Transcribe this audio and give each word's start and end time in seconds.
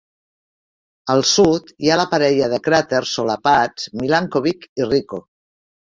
Al 1.15 1.21
sud 1.33 1.69
hi 1.85 1.93
ha 1.93 1.99
la 2.03 2.07
parella 2.15 2.49
de 2.55 2.63
cràters 2.71 3.15
solapats 3.21 3.89
Milankovic 4.03 4.71
i 4.85 4.93
Ricco. 4.93 5.27